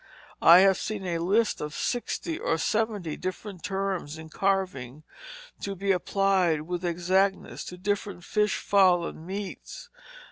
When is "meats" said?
9.27-9.91